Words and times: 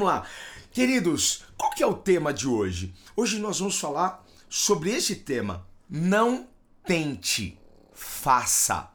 Vamos 0.00 0.14
lá. 0.14 0.26
Queridos, 0.72 1.44
qual 1.58 1.72
que 1.72 1.82
é 1.82 1.86
o 1.86 1.92
tema 1.92 2.32
de 2.32 2.48
hoje? 2.48 2.94
Hoje 3.14 3.38
nós 3.38 3.58
vamos 3.58 3.78
falar 3.78 4.24
sobre 4.48 4.90
esse 4.90 5.16
tema. 5.16 5.68
Não 5.90 6.48
tente, 6.86 7.60
faça. 7.92 8.90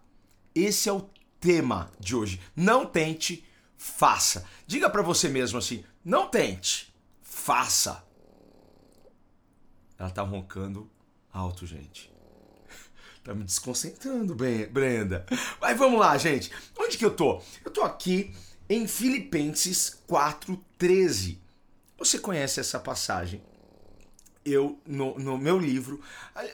Esse 0.55 0.89
é 0.89 0.91
o 0.91 1.07
tema 1.39 1.91
de 1.99 2.15
hoje. 2.15 2.41
Não 2.55 2.87
tente, 2.87 3.45
faça. 3.77 4.47
Diga 4.65 4.89
para 4.89 5.03
você 5.03 5.29
mesmo 5.29 5.59
assim: 5.59 5.85
não 6.03 6.27
tente, 6.27 6.91
faça. 7.21 8.03
Ela 9.99 10.09
tá 10.09 10.23
roncando 10.23 10.89
alto, 11.31 11.67
gente. 11.67 12.11
Tá 13.23 13.35
me 13.35 13.43
desconcentrando, 13.43 14.33
Brenda. 14.33 15.23
Mas 15.61 15.77
vamos 15.77 15.99
lá, 15.99 16.17
gente. 16.17 16.51
Onde 16.79 16.97
que 16.97 17.05
eu 17.05 17.15
tô? 17.15 17.43
Eu 17.63 17.69
tô 17.69 17.83
aqui 17.83 18.33
em 18.69 18.87
Filipenses 18.87 19.97
4:13. 20.07 21.37
Você 21.97 22.19
conhece 22.19 22.59
essa 22.59 22.79
passagem? 22.79 23.41
Eu, 24.43 24.79
no, 24.85 25.17
no, 25.17 25.37
meu 25.39 25.57
livro, 25.57 25.99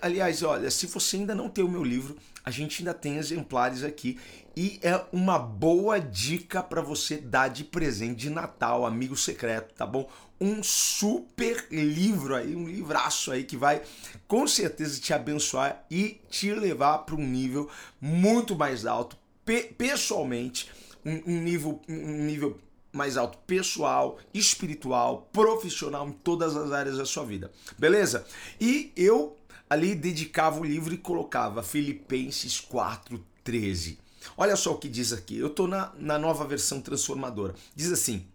aliás, 0.02 0.44
olha, 0.44 0.72
se 0.72 0.88
você 0.88 1.18
ainda 1.18 1.36
não 1.36 1.50
tem 1.50 1.62
o 1.62 1.70
meu 1.70 1.84
livro, 1.84 2.16
a 2.44 2.50
gente 2.50 2.81
ainda 2.81 2.94
tem 2.94 3.18
exemplares 3.18 3.84
aqui 3.84 4.18
e 4.56 4.80
é 4.81 5.03
uma 5.12 5.38
boa 5.38 6.00
dica 6.00 6.64
para 6.64 6.81
você 6.81 7.18
dar 7.18 7.50
de 7.50 7.66
presente 7.66 8.16
de 8.16 8.30
Natal, 8.30 8.86
amigo 8.86 9.18
secreto, 9.18 9.73
tá 9.73 9.86
bom? 9.86 10.09
Um 10.40 10.64
super 10.64 11.68
livro 11.70 12.34
aí, 12.34 12.56
um 12.56 12.68
livraço 12.68 13.30
aí 13.30 13.44
que 13.44 13.58
vai 13.58 13.81
com 14.25 14.48
certeza 14.48 15.00
te 15.00 15.14
abençoar 15.14 15.86
e 15.92 16.22
te 16.30 16.53
levar 16.53 17.00
para 17.00 17.16
um 17.16 17.28
nível 17.28 17.70
muito 18.00 18.56
mais 18.56 18.86
alto, 18.86 19.18
pe 19.46 19.64
pessoalmente, 19.64 20.72
um, 21.06 21.34
um 21.34 21.42
nível, 21.42 21.82
um 21.88 22.26
nível 22.26 22.60
mais 22.92 23.18
alto 23.18 23.38
pessoal, 23.48 24.20
espiritual, 24.34 25.30
profissional 25.32 26.08
em 26.08 26.12
todas 26.12 26.56
as 26.56 26.72
áreas 26.72 26.98
da 26.98 27.06
sua 27.06 27.26
vida. 27.26 27.52
Beleza? 27.78 28.26
E 28.60 28.92
eu 28.96 29.38
ali 29.70 29.96
dedicava 29.96 30.60
o 30.60 30.66
livro 30.66 30.94
e 30.94 30.98
colocava 30.98 31.64
Filipenses 31.64 32.60
4:13. 32.60 33.98
Olha 34.38 34.56
só 34.56 34.74
o 34.74 34.78
que 34.78 34.90
diz 34.90 35.14
aqui. 35.14 35.38
Eu 35.38 35.48
estou 35.48 35.68
na, 35.68 35.94
na 35.98 36.20
nova 36.20 36.46
versão 36.46 36.82
transformadora. 36.82 37.56
Diz 37.76 37.92
assim: 37.92 38.28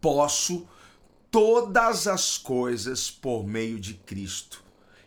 Posso 0.00 0.66
todas 1.30 2.06
as 2.06 2.36
coisas 2.36 3.10
por 3.10 3.46
meio 3.46 3.80
de 3.80 3.94
Cristo, 3.94 4.62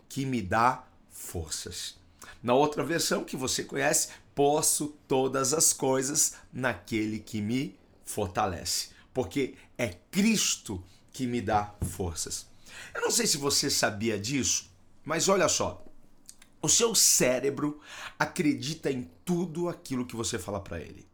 que 0.09 0.25
me 0.25 0.41
dá 0.41 0.83
forças. 1.11 1.95
Na 2.41 2.53
outra 2.53 2.83
versão 2.83 3.23
que 3.23 3.37
você 3.37 3.63
conhece, 3.63 4.09
posso 4.35 4.89
todas 5.07 5.53
as 5.53 5.71
coisas 5.71 6.33
naquele 6.51 7.19
que 7.19 7.41
me 7.41 7.79
fortalece, 8.03 8.89
porque 9.13 9.55
é 9.77 9.87
Cristo 10.11 10.83
que 11.11 11.25
me 11.25 11.41
dá 11.41 11.73
forças. 11.81 12.45
Eu 12.93 13.01
não 13.01 13.09
sei 13.09 13.25
se 13.25 13.37
você 13.37 13.69
sabia 13.69 14.19
disso, 14.19 14.69
mas 15.03 15.29
olha 15.29 15.47
só. 15.47 15.83
O 16.61 16.67
seu 16.67 16.93
cérebro 16.93 17.79
acredita 18.19 18.91
em 18.91 19.09
tudo 19.23 19.69
aquilo 19.69 20.05
que 20.05 20.15
você 20.15 20.37
fala 20.37 20.59
para 20.59 20.79
ele. 20.79 21.07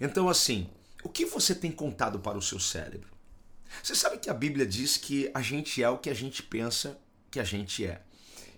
Então, 0.00 0.28
assim, 0.28 0.70
o 1.02 1.08
que 1.08 1.26
você 1.26 1.54
tem 1.54 1.70
contado 1.70 2.18
para 2.20 2.38
o 2.38 2.42
seu 2.42 2.58
cérebro? 2.58 3.10
Você 3.82 3.94
sabe 3.94 4.18
que 4.18 4.30
a 4.30 4.34
Bíblia 4.34 4.66
diz 4.66 4.96
que 4.96 5.30
a 5.34 5.42
gente 5.42 5.82
é 5.82 5.88
o 5.88 5.98
que 5.98 6.08
a 6.08 6.14
gente 6.14 6.42
pensa 6.42 6.98
que 7.30 7.40
a 7.40 7.44
gente 7.44 7.84
é. 7.84 8.02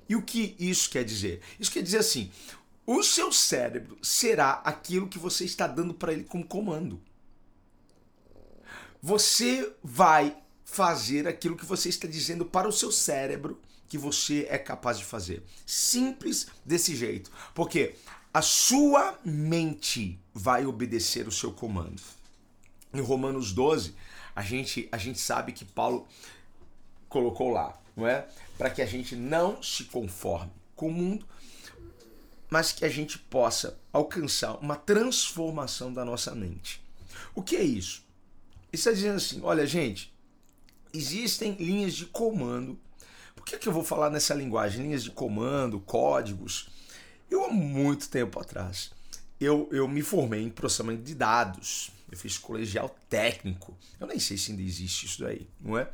E 0.08 0.16
o 0.16 0.22
que 0.22 0.56
isso 0.58 0.88
quer 0.88 1.04
dizer? 1.04 1.42
Isso 1.58 1.70
quer 1.70 1.82
dizer 1.82 1.98
assim: 1.98 2.30
o 2.90 3.02
seu 3.02 3.30
cérebro 3.30 3.98
será 4.00 4.62
aquilo 4.64 5.08
que 5.08 5.18
você 5.18 5.44
está 5.44 5.66
dando 5.66 5.92
para 5.92 6.10
ele 6.10 6.24
como 6.24 6.42
comando. 6.42 6.98
Você 9.02 9.70
vai 9.84 10.34
fazer 10.64 11.28
aquilo 11.28 11.54
que 11.54 11.66
você 11.66 11.90
está 11.90 12.08
dizendo 12.08 12.46
para 12.46 12.66
o 12.66 12.72
seu 12.72 12.90
cérebro 12.90 13.60
que 13.90 13.98
você 13.98 14.46
é 14.48 14.56
capaz 14.56 14.96
de 14.96 15.04
fazer. 15.04 15.42
Simples 15.66 16.46
desse 16.64 16.96
jeito. 16.96 17.30
Porque 17.54 17.94
a 18.32 18.40
sua 18.40 19.18
mente 19.22 20.18
vai 20.32 20.64
obedecer 20.64 21.28
o 21.28 21.32
seu 21.32 21.52
comando. 21.52 22.00
Em 22.94 23.02
Romanos 23.02 23.52
12, 23.52 23.94
a 24.34 24.40
gente, 24.40 24.88
a 24.90 24.96
gente 24.96 25.20
sabe 25.20 25.52
que 25.52 25.66
Paulo 25.66 26.08
colocou 27.06 27.50
lá, 27.50 27.78
não 27.94 28.06
é? 28.06 28.26
Para 28.56 28.70
que 28.70 28.80
a 28.80 28.86
gente 28.86 29.14
não 29.14 29.62
se 29.62 29.84
conforme 29.84 30.50
com 30.74 30.88
o 30.88 30.92
mundo, 30.92 31.26
mas 32.50 32.72
que 32.72 32.84
a 32.84 32.88
gente 32.88 33.18
possa 33.18 33.78
alcançar 33.92 34.56
uma 34.56 34.76
transformação 34.76 35.92
da 35.92 36.04
nossa 36.04 36.34
mente. 36.34 36.82
O 37.34 37.42
que 37.42 37.56
é 37.56 37.62
isso? 37.62 38.02
Isso 38.72 38.88
está 38.88 38.92
dizendo 38.92 39.16
assim: 39.16 39.40
olha, 39.42 39.66
gente, 39.66 40.12
existem 40.92 41.52
linhas 41.52 41.94
de 41.94 42.06
comando. 42.06 42.78
Por 43.34 43.44
que, 43.44 43.58
que 43.58 43.68
eu 43.68 43.72
vou 43.72 43.84
falar 43.84 44.10
nessa 44.10 44.34
linguagem? 44.34 44.82
Linhas 44.82 45.04
de 45.04 45.10
comando, 45.10 45.80
códigos. 45.80 46.68
Eu, 47.30 47.44
há 47.44 47.50
muito 47.50 48.08
tempo 48.08 48.40
atrás, 48.40 48.90
eu, 49.40 49.68
eu 49.70 49.86
me 49.86 50.02
formei 50.02 50.42
em 50.42 50.50
processamento 50.50 51.02
de 51.02 51.14
dados. 51.14 51.90
Eu 52.10 52.16
fiz 52.16 52.38
colegial 52.38 52.96
técnico. 53.08 53.76
Eu 54.00 54.06
nem 54.06 54.18
sei 54.18 54.38
se 54.38 54.50
ainda 54.50 54.62
existe 54.62 55.04
isso 55.04 55.22
daí, 55.22 55.46
não 55.60 55.76
é? 55.76 55.90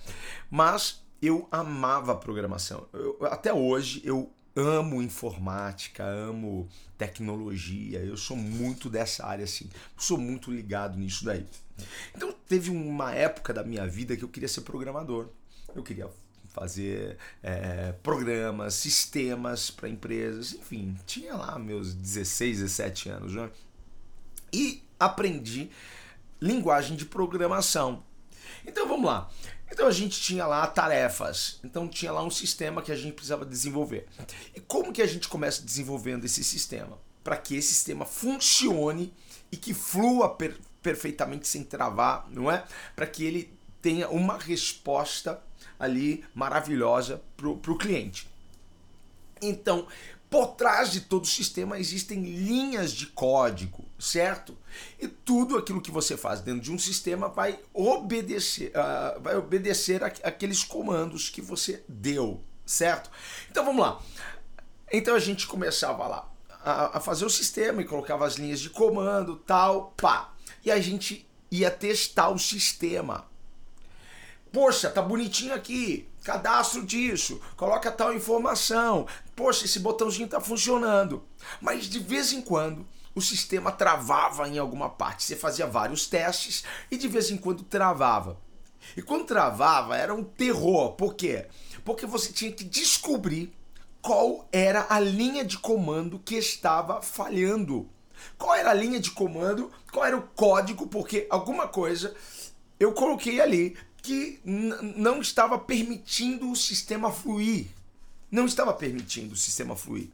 Mas 0.48 1.02
eu 1.20 1.48
amava 1.50 2.14
programação. 2.14 2.86
Eu, 2.92 3.18
até 3.26 3.52
hoje 3.52 4.00
eu 4.04 4.32
amo 4.56 5.02
informática, 5.02 6.04
amo 6.04 6.68
tecnologia, 6.96 7.98
eu 8.00 8.16
sou 8.16 8.36
muito 8.36 8.88
dessa 8.88 9.26
área 9.26 9.44
assim, 9.44 9.68
sou 9.96 10.16
muito 10.16 10.50
ligado 10.50 10.96
nisso 10.96 11.24
daí. 11.24 11.44
Então 12.14 12.32
teve 12.48 12.70
uma 12.70 13.12
época 13.12 13.52
da 13.52 13.64
minha 13.64 13.86
vida 13.86 14.16
que 14.16 14.22
eu 14.22 14.28
queria 14.28 14.48
ser 14.48 14.60
programador, 14.60 15.28
eu 15.74 15.82
queria 15.82 16.08
fazer 16.48 17.18
é, 17.42 17.92
programas, 18.02 18.74
sistemas 18.74 19.72
para 19.72 19.88
empresas, 19.88 20.52
enfim, 20.52 20.96
tinha 21.04 21.34
lá 21.34 21.58
meus 21.58 21.92
16, 21.92 22.58
17 22.60 23.08
anos, 23.08 23.34
né? 23.34 23.50
E 24.52 24.84
aprendi 25.00 25.68
linguagem 26.40 26.96
de 26.96 27.04
programação. 27.04 28.04
Então 28.64 28.86
vamos 28.86 29.06
lá. 29.06 29.28
Então 29.70 29.86
a 29.86 29.90
gente 29.90 30.20
tinha 30.20 30.46
lá 30.46 30.66
tarefas, 30.66 31.58
então 31.64 31.88
tinha 31.88 32.12
lá 32.12 32.22
um 32.22 32.30
sistema 32.30 32.82
que 32.82 32.92
a 32.92 32.96
gente 32.96 33.14
precisava 33.14 33.44
desenvolver. 33.44 34.06
E 34.54 34.60
como 34.60 34.92
que 34.92 35.02
a 35.02 35.06
gente 35.06 35.28
começa 35.28 35.62
desenvolvendo 35.62 36.24
esse 36.24 36.44
sistema? 36.44 36.98
Para 37.22 37.36
que 37.36 37.56
esse 37.56 37.68
sistema 37.68 38.04
funcione 38.04 39.12
e 39.50 39.56
que 39.56 39.74
flua 39.74 40.28
per 40.28 40.56
perfeitamente 40.82 41.48
sem 41.48 41.64
travar, 41.64 42.26
não 42.30 42.50
é? 42.50 42.62
Para 42.94 43.06
que 43.06 43.24
ele 43.24 43.50
tenha 43.80 44.06
uma 44.10 44.36
resposta 44.36 45.42
ali 45.78 46.22
maravilhosa 46.34 47.22
para 47.34 47.48
o 47.48 47.78
cliente. 47.78 48.28
Então, 49.40 49.88
por 50.34 50.48
trás 50.56 50.90
de 50.90 51.02
todo 51.02 51.22
o 51.22 51.28
sistema 51.28 51.78
existem 51.78 52.20
linhas 52.20 52.90
de 52.90 53.06
código, 53.06 53.84
certo? 53.96 54.58
E 54.98 55.06
tudo 55.06 55.56
aquilo 55.56 55.80
que 55.80 55.92
você 55.92 56.16
faz 56.16 56.40
dentro 56.40 56.60
de 56.60 56.72
um 56.72 56.78
sistema 56.78 57.28
vai 57.28 57.60
obedecer, 57.72 58.72
uh, 58.72 59.20
vai 59.20 59.36
obedecer 59.36 60.02
a, 60.02 60.08
aqueles 60.08 60.64
comandos 60.64 61.30
que 61.30 61.40
você 61.40 61.84
deu, 61.88 62.42
certo? 62.66 63.08
Então 63.48 63.64
vamos 63.64 63.80
lá. 63.80 64.02
Então 64.92 65.14
a 65.14 65.20
gente 65.20 65.46
começava 65.46 66.04
lá 66.08 66.28
a, 66.64 66.98
a 66.98 67.00
fazer 67.00 67.24
o 67.24 67.30
sistema 67.30 67.80
e 67.80 67.84
colocava 67.84 68.26
as 68.26 68.34
linhas 68.34 68.58
de 68.58 68.70
comando, 68.70 69.36
tal, 69.36 69.94
pá. 69.96 70.32
E 70.64 70.70
a 70.72 70.80
gente 70.80 71.28
ia 71.48 71.70
testar 71.70 72.30
o 72.30 72.40
sistema. 72.40 73.24
Poxa, 74.54 74.88
tá 74.88 75.02
bonitinho 75.02 75.52
aqui 75.52 76.08
cadastro 76.24 76.86
disso, 76.86 77.40
coloca 77.54 77.92
tal 77.92 78.14
informação. 78.14 79.06
Poxa, 79.36 79.66
esse 79.66 79.78
botãozinho 79.78 80.24
está 80.24 80.40
funcionando. 80.40 81.22
Mas 81.60 81.84
de 81.84 81.98
vez 81.98 82.32
em 82.32 82.40
quando 82.40 82.86
o 83.14 83.20
sistema 83.20 83.70
travava 83.70 84.48
em 84.48 84.58
alguma 84.58 84.88
parte. 84.88 85.22
Você 85.22 85.36
fazia 85.36 85.66
vários 85.66 86.06
testes 86.06 86.64
e 86.90 86.96
de 86.96 87.06
vez 87.06 87.30
em 87.30 87.36
quando 87.36 87.62
travava. 87.62 88.40
E 88.96 89.02
quando 89.02 89.26
travava 89.26 89.96
era 89.96 90.14
um 90.14 90.24
terror. 90.24 90.92
Por 90.92 91.14
quê? 91.14 91.46
Porque 91.84 92.06
você 92.06 92.32
tinha 92.32 92.50
que 92.50 92.64
descobrir 92.64 93.52
qual 94.00 94.48
era 94.50 94.86
a 94.88 94.98
linha 94.98 95.44
de 95.44 95.58
comando 95.58 96.18
que 96.18 96.36
estava 96.36 97.02
falhando. 97.02 97.88
Qual 98.38 98.54
era 98.54 98.70
a 98.70 98.74
linha 98.74 98.98
de 98.98 99.10
comando? 99.10 99.70
Qual 99.92 100.04
era 100.04 100.16
o 100.16 100.22
código? 100.22 100.86
Porque 100.86 101.26
alguma 101.28 101.68
coisa 101.68 102.14
eu 102.80 102.92
coloquei 102.92 103.40
ali 103.40 103.76
que 104.04 104.38
não 104.44 105.22
estava 105.22 105.58
permitindo 105.58 106.50
o 106.50 106.54
sistema 106.54 107.10
fluir. 107.10 107.68
Não 108.30 108.44
estava 108.44 108.74
permitindo 108.74 109.32
o 109.32 109.36
sistema 109.36 109.74
fluir. 109.74 110.08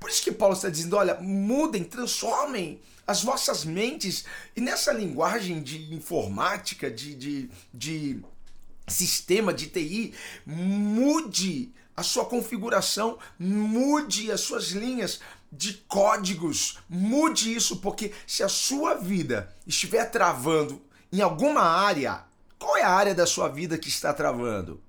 Por 0.00 0.08
isso 0.08 0.22
que 0.22 0.32
Paulo 0.32 0.54
está 0.54 0.70
dizendo: 0.70 0.96
olha, 0.96 1.20
mudem, 1.20 1.84
transformem 1.84 2.80
as 3.06 3.22
vossas 3.22 3.64
mentes. 3.64 4.24
E 4.56 4.60
nessa 4.60 4.90
linguagem 4.92 5.62
de 5.62 5.92
informática, 5.92 6.90
de, 6.90 7.14
de, 7.14 7.50
de 7.74 8.22
sistema, 8.88 9.52
de 9.52 9.66
TI, 9.66 10.14
mude 10.46 11.70
a 11.94 12.02
sua 12.02 12.24
configuração, 12.24 13.18
mude 13.38 14.32
as 14.32 14.40
suas 14.40 14.68
linhas 14.68 15.20
de 15.52 15.74
códigos, 15.88 16.78
mude 16.88 17.54
isso, 17.54 17.76
porque 17.80 18.12
se 18.26 18.42
a 18.42 18.48
sua 18.48 18.94
vida 18.94 19.54
estiver 19.66 20.06
travando 20.10 20.80
em 21.12 21.20
alguma 21.20 21.62
área, 21.62 22.24
qual 22.60 22.76
é 22.76 22.82
a 22.82 22.90
área 22.90 23.14
da 23.14 23.26
sua 23.26 23.48
vida 23.48 23.78
que 23.78 23.88
está 23.88 24.12
travando? 24.12 24.82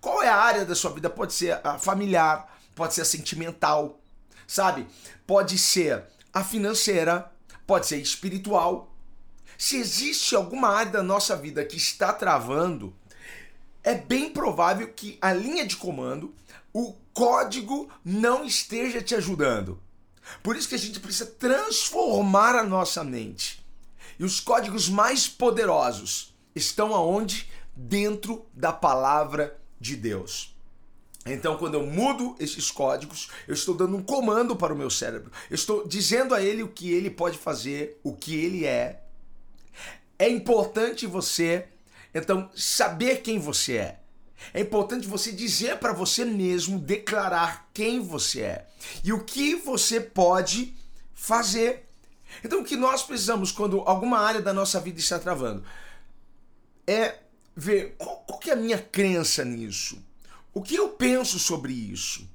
Qual 0.00 0.22
é 0.22 0.28
a 0.28 0.36
área 0.36 0.64
da 0.64 0.74
sua 0.76 0.92
vida? 0.92 1.10
Pode 1.10 1.32
ser 1.32 1.60
a 1.64 1.76
familiar, 1.76 2.56
pode 2.76 2.94
ser 2.94 3.00
a 3.00 3.04
sentimental, 3.04 4.00
sabe? 4.46 4.86
Pode 5.26 5.58
ser 5.58 6.04
a 6.32 6.44
financeira, 6.44 7.28
pode 7.66 7.88
ser 7.88 7.96
espiritual. 7.96 8.94
Se 9.58 9.76
existe 9.76 10.36
alguma 10.36 10.68
área 10.68 10.92
da 10.92 11.02
nossa 11.02 11.34
vida 11.34 11.64
que 11.64 11.76
está 11.76 12.12
travando, 12.12 12.94
é 13.82 13.96
bem 13.96 14.30
provável 14.30 14.86
que 14.92 15.18
a 15.20 15.32
linha 15.32 15.66
de 15.66 15.76
comando, 15.76 16.32
o 16.72 16.94
código 17.12 17.90
não 18.04 18.44
esteja 18.44 19.02
te 19.02 19.16
ajudando. 19.16 19.82
Por 20.40 20.56
isso 20.56 20.68
que 20.68 20.76
a 20.76 20.78
gente 20.78 21.00
precisa 21.00 21.26
transformar 21.26 22.54
a 22.54 22.62
nossa 22.62 23.02
mente. 23.02 23.60
E 24.20 24.24
os 24.24 24.38
códigos 24.38 24.88
mais 24.88 25.26
poderosos 25.26 26.31
estão 26.54 26.94
aonde? 26.94 27.50
Dentro 27.74 28.44
da 28.52 28.72
palavra 28.72 29.58
de 29.80 29.96
Deus. 29.96 30.54
Então, 31.24 31.56
quando 31.56 31.74
eu 31.74 31.86
mudo 31.86 32.34
esses 32.40 32.70
códigos, 32.70 33.30
eu 33.46 33.54
estou 33.54 33.74
dando 33.74 33.96
um 33.96 34.02
comando 34.02 34.56
para 34.56 34.74
o 34.74 34.76
meu 34.76 34.90
cérebro. 34.90 35.30
Eu 35.48 35.54
estou 35.54 35.86
dizendo 35.86 36.34
a 36.34 36.42
ele 36.42 36.62
o 36.62 36.68
que 36.68 36.92
ele 36.92 37.10
pode 37.10 37.38
fazer, 37.38 38.00
o 38.02 38.12
que 38.12 38.34
ele 38.34 38.64
é. 38.64 39.02
É 40.18 40.28
importante 40.28 41.06
você, 41.06 41.68
então, 42.12 42.50
saber 42.54 43.22
quem 43.22 43.38
você 43.38 43.76
é. 43.76 43.98
É 44.52 44.60
importante 44.60 45.06
você 45.06 45.30
dizer 45.30 45.78
para 45.78 45.92
você 45.92 46.24
mesmo, 46.24 46.78
declarar 46.78 47.70
quem 47.72 48.00
você 48.00 48.40
é 48.40 48.66
e 49.04 49.12
o 49.12 49.22
que 49.22 49.54
você 49.54 50.00
pode 50.00 50.74
fazer. 51.14 51.88
Então, 52.42 52.60
o 52.60 52.64
que 52.64 52.76
nós 52.76 53.04
precisamos 53.04 53.52
quando 53.52 53.80
alguma 53.80 54.18
área 54.18 54.42
da 54.42 54.52
nossa 54.52 54.80
vida 54.80 54.98
está 54.98 55.18
travando? 55.18 55.62
É 56.86 57.18
ver 57.54 57.94
qual, 57.98 58.16
qual 58.26 58.38
que 58.38 58.50
é 58.50 58.54
a 58.54 58.56
minha 58.56 58.78
crença 58.78 59.44
nisso. 59.44 60.02
O 60.54 60.62
que 60.62 60.74
eu 60.74 60.90
penso 60.90 61.38
sobre 61.38 61.72
isso? 61.72 62.28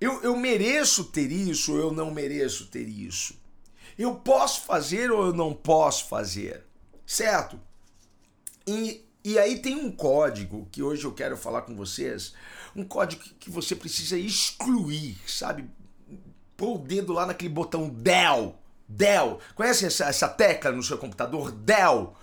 Eu, 0.00 0.22
eu 0.22 0.36
mereço 0.36 1.04
ter 1.04 1.32
isso 1.32 1.72
ou 1.72 1.78
eu 1.78 1.92
não 1.92 2.10
mereço 2.10 2.66
ter 2.66 2.86
isso? 2.86 3.34
Eu 3.98 4.16
posso 4.16 4.62
fazer 4.62 5.10
ou 5.10 5.26
eu 5.26 5.32
não 5.32 5.54
posso 5.54 6.06
fazer? 6.06 6.64
Certo? 7.06 7.58
E, 8.66 9.04
e 9.24 9.38
aí 9.38 9.58
tem 9.58 9.74
um 9.74 9.90
código 9.90 10.68
que 10.70 10.82
hoje 10.82 11.04
eu 11.04 11.12
quero 11.12 11.36
falar 11.36 11.62
com 11.62 11.74
vocês, 11.74 12.34
um 12.74 12.84
código 12.84 13.22
que 13.40 13.48
você 13.48 13.74
precisa 13.74 14.18
excluir, 14.18 15.16
sabe? 15.26 15.70
Pôr 16.56 16.76
o 16.76 16.78
dedo 16.78 17.12
lá 17.12 17.24
naquele 17.24 17.48
botão 17.48 17.88
DEL. 17.88 18.58
DEL. 18.86 19.40
Conhece 19.54 19.86
essa, 19.86 20.06
essa 20.06 20.28
tecla 20.28 20.72
no 20.72 20.82
seu 20.82 20.98
computador? 20.98 21.50
DEL. 21.50 22.14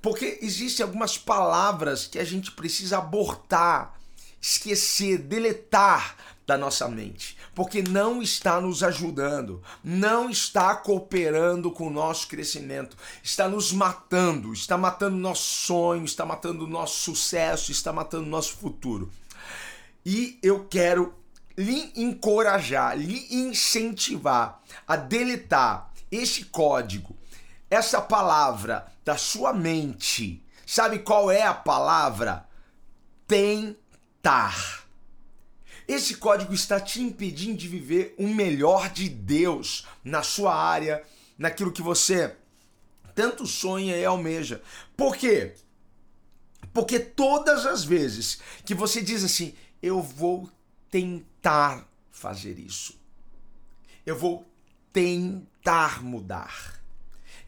Porque 0.00 0.38
existem 0.42 0.84
algumas 0.84 1.18
palavras 1.18 2.06
que 2.06 2.18
a 2.18 2.24
gente 2.24 2.52
precisa 2.52 2.98
abortar, 2.98 3.94
esquecer, 4.40 5.18
deletar 5.18 6.16
da 6.46 6.56
nossa 6.56 6.88
mente, 6.88 7.36
porque 7.54 7.82
não 7.82 8.22
está 8.22 8.58
nos 8.58 8.82
ajudando, 8.82 9.62
não 9.84 10.30
está 10.30 10.74
cooperando 10.74 11.70
com 11.70 11.88
o 11.88 11.90
nosso 11.90 12.26
crescimento, 12.26 12.96
está 13.22 13.46
nos 13.46 13.70
matando, 13.70 14.54
está 14.54 14.78
matando 14.78 15.16
nosso 15.18 15.42
sonho, 15.42 16.06
está 16.06 16.24
matando 16.24 16.66
nosso 16.66 17.00
sucesso, 17.00 17.70
está 17.70 17.92
matando 17.92 18.24
nosso 18.24 18.56
futuro. 18.56 19.10
E 20.06 20.38
eu 20.42 20.64
quero 20.64 21.14
lhe 21.54 21.92
encorajar, 21.94 22.96
lhe 22.96 23.26
incentivar 23.30 24.62
a 24.86 24.96
deletar 24.96 25.92
este 26.10 26.46
código 26.46 27.14
essa 27.70 28.00
palavra 28.00 28.92
da 29.04 29.16
sua 29.16 29.52
mente. 29.52 30.42
Sabe 30.66 31.00
qual 31.00 31.30
é 31.30 31.42
a 31.42 31.54
palavra? 31.54 32.46
Tentar. 33.26 34.84
Esse 35.86 36.16
código 36.16 36.52
está 36.52 36.78
te 36.78 37.00
impedindo 37.00 37.56
de 37.56 37.68
viver 37.68 38.14
o 38.18 38.28
melhor 38.28 38.90
de 38.90 39.08
Deus 39.08 39.86
na 40.04 40.22
sua 40.22 40.54
área, 40.54 41.02
naquilo 41.38 41.72
que 41.72 41.80
você 41.82 42.36
tanto 43.14 43.46
sonha 43.46 43.96
e 43.96 44.04
almeja. 44.04 44.62
Por 44.96 45.16
quê? 45.16 45.54
Porque 46.72 47.00
todas 47.00 47.66
as 47.66 47.82
vezes 47.82 48.38
que 48.64 48.74
você 48.74 49.02
diz 49.02 49.24
assim, 49.24 49.54
eu 49.82 50.00
vou 50.00 50.48
tentar 50.90 51.88
fazer 52.10 52.58
isso, 52.58 52.98
eu 54.06 54.16
vou 54.16 54.46
tentar 54.92 56.02
mudar 56.02 56.77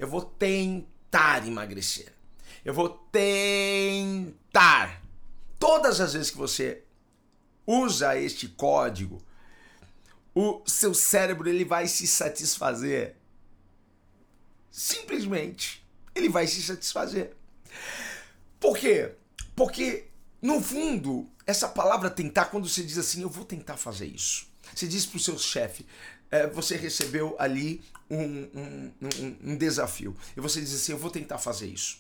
eu 0.01 0.09
vou 0.09 0.23
tentar 0.23 1.47
emagrecer. 1.47 2.11
Eu 2.65 2.73
vou 2.73 2.89
tentar. 3.13 5.03
Todas 5.59 6.01
as 6.01 6.15
vezes 6.15 6.31
que 6.31 6.39
você 6.39 6.83
usa 7.67 8.17
este 8.17 8.49
código, 8.49 9.23
o 10.35 10.63
seu 10.67 10.95
cérebro 10.95 11.51
ele 11.51 11.67
vai 11.67 11.87
se 11.87 12.07
satisfazer. 12.07 13.15
Simplesmente, 14.71 15.87
ele 16.15 16.31
vai 16.31 16.47
se 16.47 16.63
satisfazer. 16.63 17.37
Por 18.59 18.79
quê? 18.79 19.13
Porque 19.55 20.09
no 20.41 20.63
fundo, 20.63 21.29
essa 21.47 21.69
palavra 21.69 22.09
tentar, 22.09 22.47
quando 22.47 22.67
você 22.67 22.83
diz 22.83 22.97
assim, 22.97 23.21
eu 23.21 23.29
vou 23.29 23.45
tentar 23.45 23.77
fazer 23.77 24.07
isso. 24.07 24.49
Você 24.75 24.87
diz 24.87 25.05
para 25.05 25.19
o 25.19 25.21
seu 25.21 25.39
chefe, 25.39 25.85
é, 26.31 26.47
você 26.47 26.77
recebeu 26.77 27.35
ali 27.39 27.83
um, 28.09 28.23
um, 28.23 28.93
um, 29.03 29.37
um, 29.53 29.57
desafio 29.57 30.17
e 30.37 30.41
você 30.41 30.61
diz 30.61 30.75
assim: 30.75 30.93
Eu 30.93 30.99
vou 30.99 31.11
tentar 31.11 31.39
fazer 31.39 31.67
isso. 31.67 31.99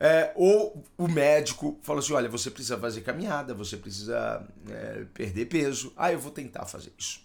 É, 0.00 0.32
ou 0.36 0.84
o 0.96 1.08
médico 1.08 1.78
fala 1.82 2.00
assim: 2.00 2.12
Olha, 2.12 2.28
você 2.28 2.50
precisa 2.50 2.78
fazer 2.78 3.02
caminhada, 3.02 3.52
você 3.52 3.76
precisa 3.76 4.46
é, 4.68 5.04
perder 5.12 5.46
peso. 5.46 5.92
Ah, 5.96 6.12
eu 6.12 6.18
vou 6.18 6.32
tentar 6.32 6.64
fazer 6.66 6.92
isso. 6.96 7.20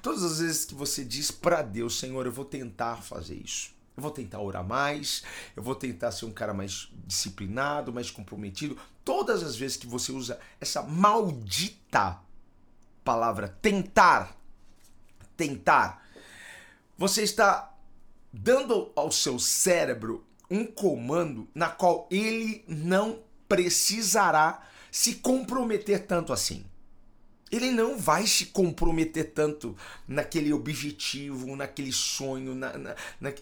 Todas 0.00 0.22
as 0.22 0.38
vezes 0.38 0.64
que 0.64 0.74
você 0.74 1.04
diz 1.04 1.30
para 1.30 1.60
Deus: 1.60 1.98
Senhor, 1.98 2.24
eu 2.24 2.32
vou 2.32 2.44
tentar 2.44 3.02
fazer 3.02 3.34
isso. 3.34 3.74
Eu 3.96 4.02
vou 4.02 4.10
tentar 4.10 4.40
orar 4.40 4.66
mais, 4.66 5.22
eu 5.54 5.62
vou 5.62 5.74
tentar 5.74 6.10
ser 6.10 6.24
um 6.24 6.32
cara 6.32 6.52
mais 6.52 6.88
disciplinado, 7.06 7.92
mais 7.92 8.10
comprometido. 8.10 8.76
Todas 9.04 9.42
as 9.42 9.54
vezes 9.54 9.76
que 9.76 9.86
você 9.86 10.10
usa 10.10 10.40
essa 10.60 10.82
maldita 10.82 12.20
palavra 13.04 13.48
tentar, 13.60 14.34
tentar, 15.36 16.06
você 16.96 17.22
está 17.22 17.74
dando 18.32 18.92
ao 18.96 19.10
seu 19.10 19.38
cérebro 19.38 20.24
um 20.50 20.64
comando 20.64 21.48
na 21.54 21.68
qual 21.68 22.08
ele 22.10 22.64
não 22.68 23.22
precisará 23.48 24.62
se 24.90 25.16
comprometer 25.16 26.06
tanto 26.06 26.32
assim. 26.32 26.64
Ele 27.50 27.70
não 27.70 27.98
vai 27.98 28.26
se 28.26 28.46
comprometer 28.46 29.32
tanto 29.32 29.76
naquele 30.08 30.52
objetivo, 30.52 31.54
naquele 31.54 31.92
sonho, 31.92 32.54
na, 32.54 32.76
na, 32.76 32.94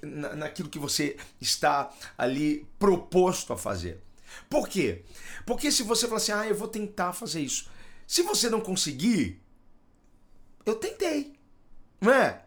na, 0.03 0.35
naquilo 0.35 0.69
que 0.69 0.79
você 0.79 1.17
está 1.41 1.91
ali 2.19 2.67
proposto 2.79 3.53
a 3.53 3.57
fazer. 3.57 4.03
Por 4.51 4.69
quê? 4.69 5.03
Porque 5.47 5.71
se 5.71 5.83
você 5.83 6.07
falar 6.07 6.19
assim, 6.19 6.33
ah, 6.33 6.47
eu 6.47 6.55
vou 6.55 6.69
tentar 6.69 7.13
fazer 7.13 7.41
isso. 7.41 7.71
Se 8.07 8.23
você 8.23 8.51
não 8.51 8.61
conseguir, 8.61 9.41
eu 10.67 10.75
tentei. 10.75 11.33
Não 12.03 12.13
é? 12.13 12.43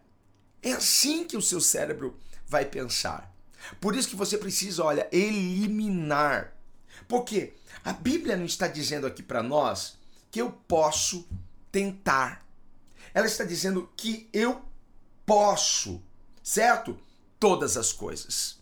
É 0.62 0.74
assim 0.74 1.24
que 1.24 1.38
o 1.38 1.41
seu 1.41 1.62
cérebro 1.62 2.19
vai 2.45 2.65
pensar. 2.65 3.33
Por 3.79 3.95
isso 3.95 4.09
que 4.09 4.15
você 4.15 4.38
precisa, 4.38 4.83
olha, 4.83 5.07
eliminar. 5.13 6.53
Porque 7.07 7.53
a 7.83 7.93
Bíblia 7.93 8.35
não 8.35 8.45
está 8.45 8.67
dizendo 8.67 9.07
aqui 9.07 9.24
para 9.24 9.41
nós 9.41 9.97
que 10.29 10.41
eu 10.41 10.51
posso 10.51 11.25
tentar. 11.71 12.45
Ela 13.13 13.27
está 13.27 13.45
dizendo 13.45 13.89
que 13.95 14.29
eu 14.33 14.62
posso, 15.25 16.03
certo? 16.43 17.00
Todas 17.39 17.77
as 17.77 17.93
coisas. 17.93 18.59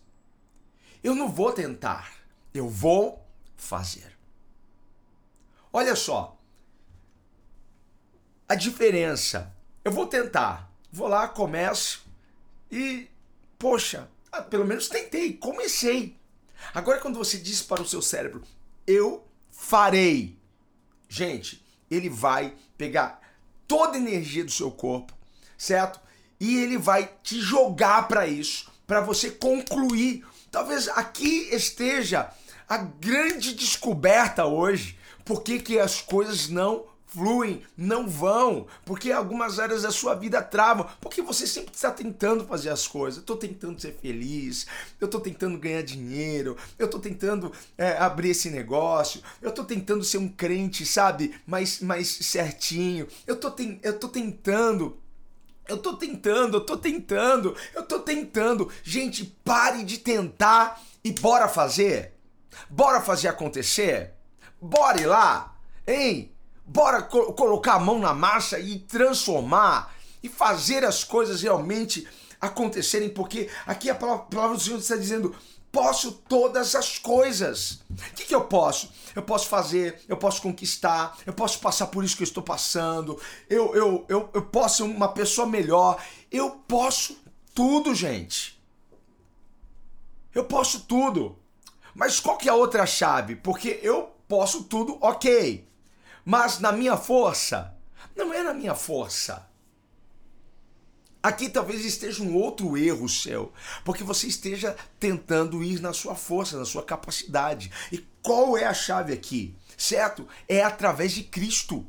Eu 1.02 1.14
não 1.14 1.28
vou 1.28 1.52
tentar, 1.52 2.12
eu 2.54 2.68
vou 2.68 3.26
fazer. 3.56 4.16
Olha 5.72 5.96
só, 5.96 6.38
a 8.48 8.54
diferença. 8.54 9.52
Eu 9.84 9.92
vou 9.92 10.06
tentar, 10.06 10.72
vou 10.94 11.08
lá, 11.08 11.26
começo 11.26 12.06
e, 12.70 13.08
poxa, 13.58 14.08
ah, 14.30 14.40
pelo 14.40 14.64
menos 14.64 14.88
tentei, 14.88 15.32
comecei. 15.32 16.16
Agora, 16.72 17.00
quando 17.00 17.18
você 17.18 17.36
diz 17.36 17.60
para 17.60 17.82
o 17.82 17.86
seu 17.86 18.00
cérebro, 18.00 18.42
eu 18.86 19.26
farei, 19.50 20.38
gente, 21.08 21.64
ele 21.90 22.08
vai 22.08 22.54
pegar 22.78 23.20
toda 23.66 23.96
a 23.96 24.00
energia 24.00 24.44
do 24.44 24.52
seu 24.52 24.70
corpo, 24.70 25.12
certo? 25.58 25.98
E 26.38 26.58
ele 26.62 26.78
vai 26.78 27.10
te 27.24 27.40
jogar 27.40 28.06
para 28.06 28.28
isso, 28.28 28.70
para 28.86 29.00
você 29.00 29.32
concluir. 29.32 30.24
Talvez 30.48 30.86
aqui 30.88 31.48
esteja 31.52 32.32
a 32.68 32.76
grande 32.76 33.52
descoberta 33.52 34.46
hoje, 34.46 34.96
por 35.24 35.42
que, 35.42 35.58
que 35.58 35.76
as 35.76 36.00
coisas 36.00 36.48
não 36.48 36.86
fluem, 37.14 37.62
não 37.76 38.08
vão, 38.08 38.66
porque 38.84 39.12
algumas 39.12 39.58
áreas 39.58 39.82
da 39.82 39.90
sua 39.90 40.14
vida 40.14 40.42
travam, 40.42 40.88
porque 41.00 41.22
você 41.22 41.46
sempre 41.46 41.74
está 41.74 41.90
tentando 41.90 42.44
fazer 42.44 42.70
as 42.70 42.88
coisas. 42.88 43.18
Eu 43.18 43.20
estou 43.20 43.36
tentando 43.36 43.80
ser 43.80 43.96
feliz, 44.00 44.66
eu 45.00 45.06
estou 45.06 45.20
tentando 45.20 45.58
ganhar 45.58 45.82
dinheiro, 45.82 46.56
eu 46.78 46.86
estou 46.86 47.00
tentando 47.00 47.52
é, 47.78 47.96
abrir 47.98 48.30
esse 48.30 48.50
negócio, 48.50 49.22
eu 49.40 49.50
estou 49.50 49.64
tentando 49.64 50.02
ser 50.02 50.18
um 50.18 50.28
crente, 50.28 50.84
sabe, 50.84 51.34
mais, 51.46 51.80
mais 51.80 52.08
certinho, 52.08 53.06
eu 53.26 53.34
estou 53.34 53.50
ten, 53.50 53.78
eu 53.82 53.98
tentando. 54.14 54.98
Eu 55.66 55.78
tô 55.78 55.96
tentando, 55.96 56.58
eu 56.58 56.60
tô 56.60 56.76
tentando, 56.76 57.56
eu 57.74 57.82
tô 57.82 57.98
tentando. 58.00 58.70
Gente, 58.82 59.24
pare 59.42 59.82
de 59.82 59.96
tentar 59.96 60.78
e 61.02 61.10
bora 61.10 61.48
fazer. 61.48 62.12
Bora 62.68 63.00
fazer 63.00 63.28
acontecer. 63.28 64.12
Bora 64.60 65.00
ir 65.00 65.06
lá, 65.06 65.56
hein? 65.86 66.33
Bora 66.66 67.02
co 67.02 67.32
colocar 67.34 67.74
a 67.74 67.78
mão 67.78 67.98
na 67.98 68.14
massa 68.14 68.58
e 68.58 68.78
transformar 68.78 69.94
e 70.22 70.28
fazer 70.28 70.84
as 70.84 71.04
coisas 71.04 71.42
realmente 71.42 72.08
acontecerem, 72.40 73.10
porque 73.10 73.50
aqui 73.66 73.90
a 73.90 73.94
palavra 73.94 74.56
do 74.56 74.60
Senhor 74.60 74.78
está 74.78 74.96
dizendo: 74.96 75.34
posso 75.70 76.12
todas 76.12 76.74
as 76.74 76.98
coisas. 76.98 77.82
O 77.90 78.14
que, 78.14 78.24
que 78.24 78.34
eu 78.34 78.44
posso? 78.44 78.90
Eu 79.14 79.22
posso 79.22 79.48
fazer, 79.48 80.00
eu 80.08 80.16
posso 80.16 80.40
conquistar, 80.40 81.18
eu 81.26 81.32
posso 81.32 81.58
passar 81.58 81.88
por 81.88 82.04
isso 82.04 82.16
que 82.16 82.22
eu 82.22 82.26
estou 82.28 82.42
passando, 82.42 83.20
eu, 83.50 83.74
eu, 83.74 84.06
eu, 84.08 84.30
eu 84.32 84.42
posso 84.42 84.76
ser 84.78 84.82
uma 84.84 85.08
pessoa 85.08 85.46
melhor, 85.46 86.02
eu 86.30 86.50
posso 86.50 87.18
tudo, 87.54 87.94
gente. 87.94 88.62
Eu 90.34 90.44
posso 90.44 90.80
tudo. 90.80 91.38
Mas 91.94 92.18
qual 92.18 92.36
que 92.36 92.48
é 92.48 92.52
a 92.52 92.56
outra 92.56 92.86
chave? 92.86 93.36
Porque 93.36 93.78
eu 93.82 94.10
posso 94.26 94.64
tudo, 94.64 94.98
ok. 95.00 95.68
Mas 96.24 96.58
na 96.58 96.72
minha 96.72 96.96
força, 96.96 97.74
não 98.16 98.32
é 98.32 98.42
na 98.42 98.54
minha 98.54 98.74
força. 98.74 99.46
Aqui 101.22 101.48
talvez 101.48 101.84
esteja 101.84 102.22
um 102.22 102.36
outro 102.36 102.76
erro 102.76 103.08
seu, 103.08 103.50
porque 103.82 104.04
você 104.04 104.26
esteja 104.26 104.76
tentando 105.00 105.64
ir 105.64 105.80
na 105.80 105.92
sua 105.92 106.14
força, 106.14 106.58
na 106.58 106.66
sua 106.66 106.82
capacidade. 106.82 107.70
E 107.90 107.98
qual 108.22 108.58
é 108.58 108.66
a 108.66 108.74
chave 108.74 109.12
aqui? 109.12 109.56
Certo? 109.76 110.28
É 110.46 110.62
através 110.62 111.12
de 111.12 111.24
Cristo. 111.24 111.86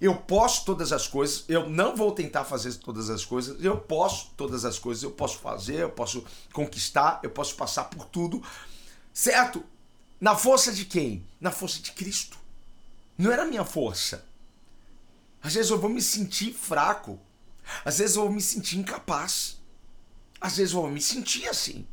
Eu 0.00 0.16
posso 0.16 0.64
todas 0.64 0.92
as 0.92 1.06
coisas, 1.06 1.44
eu 1.48 1.70
não 1.70 1.96
vou 1.96 2.12
tentar 2.12 2.44
fazer 2.44 2.74
todas 2.74 3.08
as 3.08 3.24
coisas, 3.24 3.62
eu 3.64 3.78
posso 3.78 4.32
todas 4.36 4.64
as 4.64 4.78
coisas, 4.78 5.02
eu 5.02 5.12
posso 5.12 5.38
fazer, 5.38 5.80
eu 5.80 5.90
posso 5.90 6.24
conquistar, 6.52 7.20
eu 7.22 7.30
posso 7.30 7.54
passar 7.54 7.84
por 7.84 8.04
tudo, 8.06 8.42
certo? 9.14 9.64
Na 10.20 10.36
força 10.36 10.72
de 10.72 10.84
quem? 10.84 11.24
Na 11.40 11.50
força 11.50 11.80
de 11.80 11.92
Cristo. 11.92 12.36
Não 13.16 13.32
era 13.32 13.44
minha 13.44 13.64
força. 13.64 14.24
Às 15.42 15.54
vezes 15.54 15.70
eu 15.70 15.78
vou 15.78 15.90
me 15.90 16.02
sentir 16.02 16.52
fraco. 16.52 17.18
Às 17.84 17.98
vezes 17.98 18.16
eu 18.16 18.22
vou 18.22 18.32
me 18.32 18.40
sentir 18.40 18.78
incapaz. 18.78 19.60
Às 20.40 20.56
vezes 20.56 20.74
eu 20.74 20.82
vou 20.82 20.90
me 20.90 21.00
sentir 21.00 21.48
assim. 21.48 21.86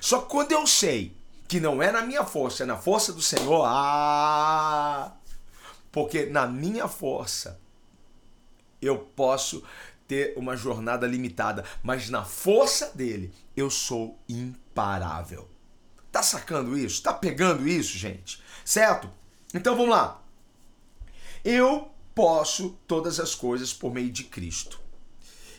Só 0.00 0.20
que 0.20 0.30
quando 0.30 0.52
eu 0.52 0.66
sei 0.66 1.16
que 1.46 1.58
não 1.58 1.82
é 1.82 1.90
na 1.90 2.02
minha 2.02 2.24
força, 2.24 2.62
é 2.62 2.66
na 2.66 2.76
força 2.76 3.12
do 3.12 3.22
Senhor, 3.22 3.64
ah! 3.66 5.12
Porque 5.90 6.26
na 6.26 6.46
minha 6.46 6.86
força 6.86 7.58
eu 8.82 8.98
posso 8.98 9.62
ter 10.06 10.34
uma 10.36 10.56
jornada 10.56 11.06
limitada, 11.06 11.64
mas 11.82 12.10
na 12.10 12.24
força 12.24 12.92
dele 12.94 13.32
eu 13.56 13.70
sou 13.70 14.18
imparável. 14.28 15.48
Tá 16.12 16.22
sacando 16.22 16.76
isso? 16.76 17.02
Tá 17.02 17.12
pegando 17.12 17.66
isso, 17.66 17.96
gente? 17.96 18.42
Certo? 18.64 19.10
Então 19.54 19.76
vamos 19.76 19.90
lá. 19.90 20.22
Eu 21.44 21.90
posso 22.14 22.70
todas 22.86 23.20
as 23.20 23.34
coisas 23.34 23.72
por 23.72 23.92
meio 23.92 24.10
de 24.10 24.24
Cristo. 24.24 24.80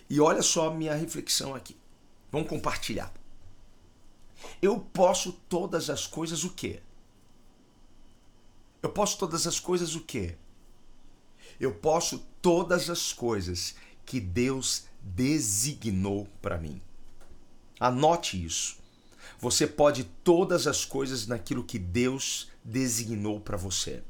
E 0.09 0.19
olha 0.19 0.41
só 0.41 0.67
a 0.67 0.73
minha 0.73 0.95
reflexão 0.95 1.55
aqui. 1.55 1.77
Vamos 2.31 2.49
compartilhar. 2.49 3.13
Eu 4.61 4.79
posso 4.79 5.33
todas 5.47 5.89
as 5.89 6.07
coisas 6.07 6.43
o 6.43 6.49
quê? 6.49 6.81
Eu 8.81 8.89
posso 8.89 9.17
todas 9.17 9.45
as 9.45 9.59
coisas 9.59 9.95
o 9.95 10.01
quê? 10.01 10.35
Eu 11.59 11.73
posso 11.73 12.19
todas 12.41 12.89
as 12.89 13.11
coisas 13.11 13.75
que 14.05 14.19
Deus 14.19 14.85
designou 15.01 16.27
para 16.41 16.57
mim. 16.57 16.81
Anote 17.79 18.43
isso. 18.43 18.77
Você 19.39 19.67
pode 19.67 20.03
todas 20.23 20.67
as 20.67 20.83
coisas 20.83 21.27
naquilo 21.27 21.63
que 21.63 21.79
Deus 21.79 22.49
designou 22.63 23.39
para 23.39 23.57
você. 23.57 24.03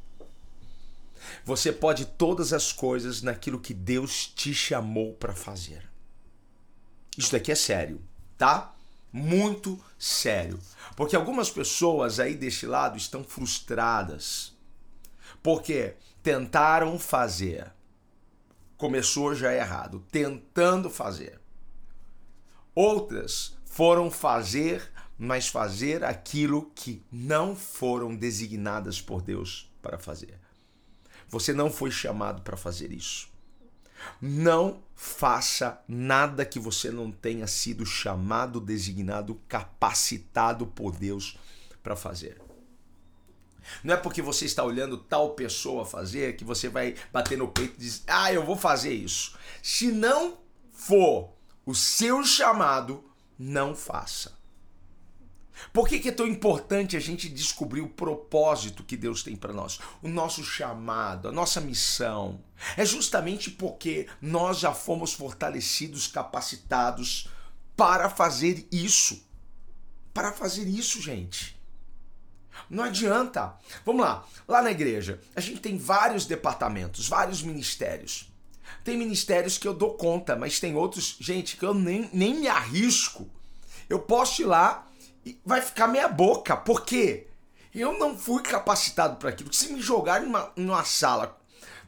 Você 1.45 1.71
pode 1.71 2.05
todas 2.05 2.53
as 2.53 2.71
coisas 2.71 3.21
naquilo 3.21 3.59
que 3.59 3.73
Deus 3.73 4.27
te 4.27 4.53
chamou 4.53 5.13
para 5.13 5.33
fazer. 5.33 5.89
Isso 7.17 7.31
daqui 7.31 7.51
é 7.51 7.55
sério, 7.55 8.01
tá? 8.37 8.73
Muito 9.11 9.79
sério. 9.97 10.59
Porque 10.95 11.15
algumas 11.15 11.49
pessoas 11.49 12.19
aí 12.19 12.35
deste 12.35 12.65
lado 12.65 12.97
estão 12.97 13.23
frustradas. 13.23 14.53
Porque 15.41 15.95
tentaram 16.21 16.97
fazer. 16.99 17.71
Começou 18.77 19.35
já 19.35 19.53
errado, 19.53 20.05
tentando 20.11 20.89
fazer. 20.89 21.39
Outras 22.73 23.57
foram 23.65 24.09
fazer, 24.09 24.89
mas 25.17 25.47
fazer 25.47 26.03
aquilo 26.03 26.71
que 26.73 27.03
não 27.11 27.55
foram 27.55 28.15
designadas 28.15 29.01
por 29.01 29.21
Deus 29.21 29.69
para 29.81 29.99
fazer. 29.99 30.39
Você 31.29 31.53
não 31.53 31.71
foi 31.71 31.91
chamado 31.91 32.41
para 32.41 32.57
fazer 32.57 32.91
isso. 32.91 33.29
Não 34.21 34.81
faça 34.95 35.81
nada 35.87 36.45
que 36.45 36.59
você 36.59 36.89
não 36.89 37.11
tenha 37.11 37.47
sido 37.47 37.85
chamado, 37.85 38.59
designado, 38.59 39.39
capacitado 39.47 40.65
por 40.65 40.95
Deus 40.95 41.37
para 41.83 41.95
fazer. 41.95 42.41
Não 43.83 43.93
é 43.93 43.97
porque 43.97 44.21
você 44.21 44.45
está 44.45 44.63
olhando 44.63 44.97
tal 44.97 45.35
pessoa 45.35 45.85
fazer 45.85 46.35
que 46.35 46.43
você 46.43 46.67
vai 46.67 46.95
bater 47.13 47.37
no 47.37 47.47
peito 47.47 47.75
e 47.77 47.79
dizer, 47.79 48.01
ah, 48.07 48.33
eu 48.33 48.43
vou 48.43 48.55
fazer 48.55 48.93
isso. 48.93 49.37
Se 49.61 49.91
não 49.91 50.39
for 50.71 51.33
o 51.65 51.75
seu 51.75 52.23
chamado, 52.23 53.03
não 53.37 53.75
faça. 53.75 54.38
Por 55.73 55.87
que, 55.87 55.99
que 55.99 56.09
é 56.09 56.11
tão 56.11 56.25
importante 56.25 56.95
a 56.95 56.99
gente 56.99 57.29
descobrir 57.29 57.81
o 57.81 57.89
propósito 57.89 58.83
que 58.83 58.97
Deus 58.97 59.23
tem 59.23 59.35
para 59.35 59.53
nós? 59.53 59.79
O 60.01 60.07
nosso 60.07 60.43
chamado, 60.43 61.27
a 61.27 61.31
nossa 61.31 61.61
missão. 61.61 62.41
É 62.75 62.85
justamente 62.85 63.51
porque 63.51 64.07
nós 64.21 64.59
já 64.59 64.73
fomos 64.73 65.13
fortalecidos, 65.13 66.07
capacitados 66.07 67.29
para 67.75 68.09
fazer 68.09 68.67
isso. 68.71 69.23
Para 70.13 70.33
fazer 70.33 70.67
isso, 70.67 71.01
gente. 71.01 71.57
Não 72.69 72.83
adianta. 72.83 73.55
Vamos 73.85 74.01
lá. 74.01 74.25
Lá 74.47 74.61
na 74.61 74.71
igreja, 74.71 75.19
a 75.35 75.41
gente 75.41 75.61
tem 75.61 75.77
vários 75.77 76.25
departamentos, 76.25 77.07
vários 77.07 77.41
ministérios. 77.41 78.31
Tem 78.83 78.97
ministérios 78.97 79.57
que 79.57 79.67
eu 79.67 79.73
dou 79.73 79.93
conta, 79.95 80.35
mas 80.35 80.59
tem 80.59 80.75
outros, 80.75 81.17
gente, 81.19 81.57
que 81.57 81.65
eu 81.65 81.73
nem, 81.73 82.09
nem 82.13 82.39
me 82.39 82.47
arrisco. 82.47 83.29
Eu 83.89 83.99
posso 83.99 84.41
ir 84.41 84.45
lá 84.45 84.88
vai 85.45 85.61
ficar 85.61 85.87
meia 85.87 86.07
boca. 86.07 86.55
Por 86.55 86.85
quê? 86.85 87.27
Eu 87.73 87.97
não 87.99 88.17
fui 88.17 88.41
capacitado 88.41 89.17
para 89.17 89.29
aquilo. 89.29 89.53
Se 89.53 89.71
me 89.71 89.81
jogarem 89.81 90.27
numa, 90.27 90.51
numa 90.55 90.83
sala 90.83 91.39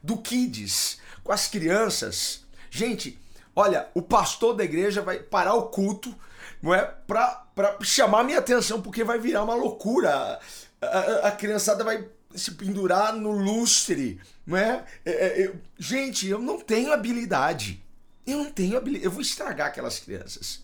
do 0.01 0.17
Kids 0.17 0.99
com 1.23 1.31
as 1.31 1.47
crianças, 1.47 2.45
gente, 2.69 3.19
olha, 3.55 3.89
o 3.93 4.01
pastor 4.01 4.55
da 4.55 4.63
igreja 4.63 5.01
vai 5.01 5.19
parar 5.19 5.55
o 5.55 5.69
culto, 5.69 6.15
não 6.61 6.73
é, 6.73 6.83
para 7.07 7.77
chamar 7.81 8.23
minha 8.23 8.39
atenção, 8.39 8.81
porque 8.81 9.03
vai 9.03 9.19
virar 9.19 9.43
uma 9.43 9.55
loucura. 9.55 10.39
A, 10.81 10.85
a, 10.85 11.27
a 11.27 11.31
criançada 11.31 11.83
vai 11.83 12.07
se 12.35 12.51
pendurar 12.51 13.13
no 13.13 13.31
lustre, 13.31 14.19
não 14.45 14.57
é? 14.57 14.85
é, 15.05 15.11
é 15.11 15.47
eu, 15.47 15.55
gente, 15.77 16.27
eu 16.27 16.39
não 16.39 16.59
tenho 16.59 16.93
habilidade. 16.93 17.83
Eu 18.25 18.37
não 18.37 18.51
tenho 18.51 18.77
habilidade. 18.77 19.05
Eu 19.05 19.11
vou 19.11 19.21
estragar 19.21 19.67
aquelas 19.67 19.99
crianças. 19.99 20.61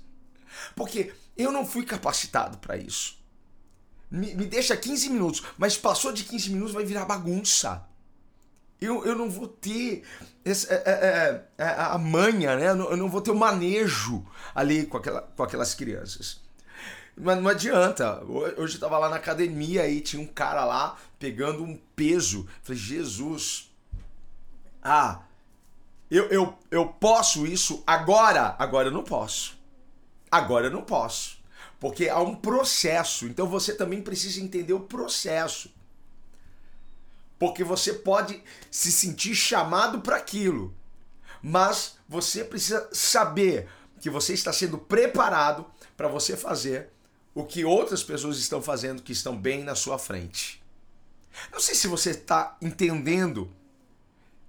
Porque 0.76 1.14
eu 1.38 1.52
não 1.52 1.66
fui 1.66 1.84
capacitado 1.84 2.58
para 2.58 2.78
isso. 2.78 3.18
Me, 4.10 4.34
me, 4.36 4.46
deixa 4.46 4.76
15 4.76 5.10
minutos, 5.10 5.44
mas 5.58 5.78
passou 5.78 6.12
de 6.12 6.24
15 6.24 6.52
minutos 6.52 6.74
vai 6.74 6.86
virar 6.86 7.06
bagunça. 7.06 7.86
Eu, 8.80 9.04
eu 9.06 9.16
não 9.16 9.30
vou 9.30 9.48
ter 9.48 10.04
essa, 10.46 10.74
é, 10.74 10.84
é, 10.86 11.44
é, 11.58 11.64
é 11.64 11.70
a 11.70 11.98
manha, 11.98 12.56
né? 12.56 12.70
Eu 12.70 12.76
não, 12.76 12.90
eu 12.92 12.98
não, 12.98 13.10
vou 13.10 13.22
ter 13.22 13.32
o 13.32 13.36
manejo 13.36 14.26
ali 14.54 14.86
com, 14.86 14.98
aquela, 14.98 15.22
com 15.22 15.44
aquelas 15.44 15.74
crianças. 15.74 16.40
Mas 17.16 17.42
não 17.42 17.50
adianta. 17.50 18.24
Hoje 18.24 18.76
eu 18.76 18.80
tava 18.80 18.98
lá 19.00 19.10
na 19.10 19.16
academia 19.16 19.90
e 19.90 20.00
tinha 20.00 20.22
um 20.22 20.28
cara 20.28 20.64
lá 20.64 20.96
pegando 21.20 21.64
um 21.64 21.78
peso. 21.96 22.48
Falei, 22.62 22.80
Jesus. 22.80 23.72
Ah, 24.82 25.22
eu, 26.10 26.26
eu, 26.26 26.58
eu 26.70 26.88
posso 26.88 27.46
isso 27.46 27.84
agora? 27.86 28.56
Agora 28.60 28.88
eu 28.88 28.94
não 28.94 29.04
posso. 29.04 29.57
Agora 30.32 30.68
eu 30.68 30.72
não 30.72 30.82
posso. 30.82 31.38
Porque 31.80 32.10
há 32.10 32.20
um 32.20 32.36
processo. 32.36 33.26
Então 33.28 33.48
você 33.48 33.74
também 33.74 34.02
precisa 34.02 34.42
entender 34.42 34.74
o 34.74 34.82
processo. 34.82 35.72
Porque 37.40 37.64
você 37.64 37.94
pode 37.94 38.42
se 38.72 38.92
sentir 38.92 39.36
chamado 39.36 40.02
para 40.02 40.18
aquilo. 40.18 40.74
Mas 41.42 41.98
você 42.10 42.44
precisa 42.44 42.90
saber 42.92 43.70
que 44.00 44.10
você 44.10 44.34
está 44.34 44.52
sendo 44.52 44.78
preparado 44.78 45.66
para 45.96 46.08
você 46.08 46.36
fazer 46.36 46.90
o 47.34 47.44
que 47.44 47.64
outras 47.64 48.04
pessoas 48.04 48.38
estão 48.38 48.62
fazendo 48.62 49.02
que 49.02 49.12
estão 49.12 49.38
bem 49.38 49.64
na 49.64 49.76
sua 49.76 50.00
frente. 50.00 50.64
Não 51.52 51.60
sei 51.60 51.76
se 51.76 51.88
você 51.88 52.12
está 52.12 52.58
entendendo 52.62 53.52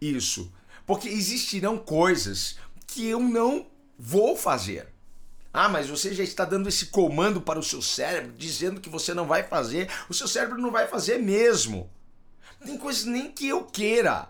isso, 0.00 0.50
porque 0.86 1.08
existirão 1.08 1.76
coisas 1.76 2.56
que 2.86 3.06
eu 3.06 3.20
não 3.20 3.66
vou 3.98 4.36
fazer. 4.36 4.88
Ah, 5.60 5.68
mas 5.68 5.88
você 5.88 6.14
já 6.14 6.22
está 6.22 6.44
dando 6.44 6.68
esse 6.68 6.86
comando 6.86 7.40
para 7.40 7.58
o 7.58 7.64
seu 7.64 7.82
cérebro, 7.82 8.32
dizendo 8.36 8.80
que 8.80 8.88
você 8.88 9.12
não 9.12 9.26
vai 9.26 9.42
fazer. 9.42 9.90
O 10.08 10.14
seu 10.14 10.28
cérebro 10.28 10.56
não 10.56 10.70
vai 10.70 10.86
fazer 10.86 11.18
mesmo. 11.18 11.90
Tem 12.64 12.78
coisas 12.78 13.04
nem 13.04 13.32
que 13.32 13.48
eu 13.48 13.64
queira. 13.64 14.28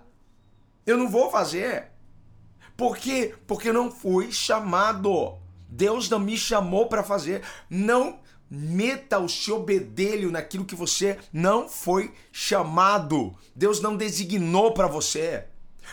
Eu 0.87 0.97
não 0.97 1.07
vou 1.07 1.31
fazer. 1.31 1.89
Por 2.75 2.97
quê? 2.97 3.35
Porque 3.47 3.69
eu 3.69 3.75
não 3.75 3.91
fui 3.91 4.33
chamado. 4.33 5.39
Deus 5.69 6.09
não 6.09 6.19
me 6.19 6.35
chamou 6.35 6.89
para 6.89 7.05
fazer. 7.05 7.43
Não 7.69 8.21
Meta 8.51 9.19
o 9.19 9.29
seu 9.29 9.63
bedelho 9.63 10.31
naquilo 10.31 10.65
que 10.65 10.75
você 10.75 11.19
não 11.31 11.69
foi 11.69 12.15
chamado. 12.33 13.37
Deus 13.55 13.83
não 13.83 13.99
designou 13.99 14.73
para 14.73 14.87
você. 14.87 15.45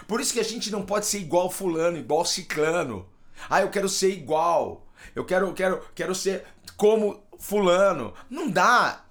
Por 0.08 0.22
isso 0.22 0.32
que 0.32 0.40
a 0.40 0.44
gente 0.46 0.72
não 0.72 0.86
pode 0.86 1.06
ser 1.06 1.20
igual 1.20 1.52
fulano, 1.52 1.98
igual 1.98 2.24
ciclano. 2.24 3.06
Ah, 3.50 3.60
eu 3.60 3.70
quero 3.70 3.90
ser 3.90 4.12
igual. 4.12 4.85
Eu 5.14 5.26
quero, 5.26 5.54
quero, 5.54 5.82
quero 5.94 6.16
ser 6.16 6.46
como 6.78 7.24
fulano. 7.38 8.14
Não 8.30 8.50
dá. 8.50 9.06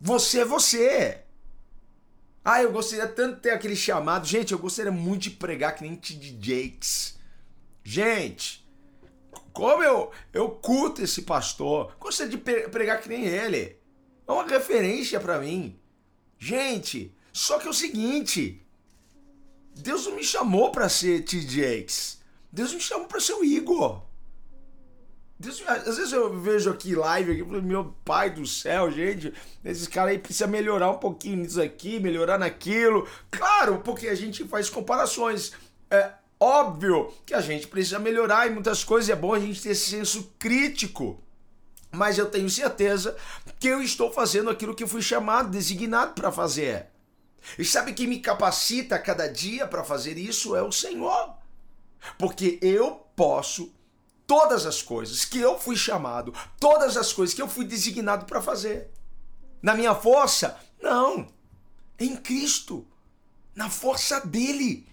Você 0.00 0.40
é 0.40 0.44
você. 0.44 1.22
Ah, 2.44 2.62
eu 2.62 2.70
gostaria 2.70 3.08
tanto 3.08 3.36
de 3.36 3.40
ter 3.42 3.50
aquele 3.50 3.76
chamado. 3.76 4.26
Gente, 4.26 4.52
eu 4.52 4.58
gostaria 4.58 4.92
muito 4.92 5.22
de 5.22 5.30
pregar 5.30 5.74
que 5.74 5.82
nem 5.82 5.96
T.D. 5.96 6.36
Jakes. 6.40 7.18
Gente, 7.82 8.64
como 9.52 9.82
eu, 9.82 10.10
eu 10.32 10.50
culto 10.50 11.02
esse 11.02 11.22
pastor. 11.22 11.96
Gostaria 11.98 12.30
de 12.30 12.38
pregar 12.38 13.00
que 13.00 13.08
nem 13.08 13.26
ele. 13.26 13.76
É 14.26 14.32
uma 14.32 14.46
referência 14.46 15.18
para 15.18 15.38
mim. 15.38 15.78
Gente, 16.38 17.14
só 17.32 17.58
que 17.58 17.66
é 17.66 17.70
o 17.70 17.74
seguinte. 17.74 18.64
Deus 19.74 20.06
não 20.06 20.14
me 20.14 20.22
chamou 20.22 20.70
para 20.70 20.88
ser 20.88 21.24
TJX. 21.24 22.20
Deus 22.52 22.72
me 22.72 22.80
chamou 22.80 23.06
para 23.06 23.20
ser 23.20 23.34
o 23.34 23.44
Igor. 23.44 24.05
Às 25.38 25.96
vezes 25.96 26.12
eu 26.12 26.38
vejo 26.40 26.70
aqui 26.70 26.94
live 26.94 27.32
aqui, 27.32 27.44
meu 27.44 27.94
pai 28.04 28.30
do 28.30 28.46
céu, 28.46 28.90
gente, 28.90 29.34
esses 29.62 29.86
caras 29.86 30.12
aí 30.12 30.18
precisam 30.18 30.48
melhorar 30.48 30.90
um 30.90 30.98
pouquinho 30.98 31.36
nisso 31.36 31.60
aqui, 31.60 32.00
melhorar 32.00 32.38
naquilo. 32.38 33.06
Claro, 33.30 33.82
porque 33.84 34.08
a 34.08 34.14
gente 34.14 34.44
faz 34.44 34.70
comparações. 34.70 35.52
É, 35.90 36.10
Óbvio 36.38 37.12
que 37.24 37.32
a 37.32 37.40
gente 37.40 37.66
precisa 37.66 37.98
melhorar 37.98 38.46
em 38.46 38.52
muitas 38.52 38.84
coisas, 38.84 39.08
é 39.08 39.16
bom 39.16 39.32
a 39.32 39.40
gente 39.40 39.62
ter 39.62 39.70
esse 39.70 39.90
senso 39.90 40.34
crítico. 40.38 41.22
Mas 41.90 42.18
eu 42.18 42.26
tenho 42.26 42.50
certeza 42.50 43.16
que 43.58 43.68
eu 43.68 43.80
estou 43.80 44.12
fazendo 44.12 44.50
aquilo 44.50 44.74
que 44.74 44.86
fui 44.86 45.00
chamado, 45.00 45.50
designado 45.50 46.12
para 46.12 46.30
fazer. 46.30 46.88
E 47.58 47.64
sabe 47.64 47.94
quem 47.94 48.06
me 48.06 48.18
capacita 48.18 48.98
cada 48.98 49.26
dia 49.28 49.66
para 49.66 49.82
fazer 49.82 50.18
isso? 50.18 50.54
É 50.54 50.62
o 50.62 50.72
Senhor. 50.72 51.34
Porque 52.18 52.58
eu 52.60 53.06
posso 53.16 53.72
todas 54.26 54.66
as 54.66 54.82
coisas 54.82 55.24
que 55.24 55.38
eu 55.38 55.58
fui 55.58 55.76
chamado, 55.76 56.34
todas 56.58 56.96
as 56.96 57.12
coisas 57.12 57.34
que 57.34 57.42
eu 57.42 57.48
fui 57.48 57.64
designado 57.64 58.24
para 58.26 58.42
fazer. 58.42 58.90
Na 59.62 59.74
minha 59.74 59.94
força? 59.94 60.58
Não. 60.80 61.28
Em 61.98 62.16
Cristo. 62.16 62.86
Na 63.54 63.70
força 63.70 64.20
dele 64.20 64.86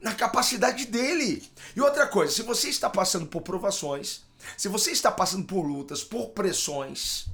na 0.00 0.14
capacidade 0.14 0.86
dele. 0.86 1.42
E 1.74 1.80
outra 1.80 2.06
coisa, 2.06 2.32
se 2.32 2.42
você 2.42 2.68
está 2.68 2.88
passando 2.88 3.26
por 3.26 3.42
provações, 3.42 4.22
se 4.56 4.68
você 4.68 4.92
está 4.92 5.10
passando 5.10 5.44
por 5.44 5.62
lutas, 5.62 6.04
por 6.04 6.28
pressões, 6.28 7.26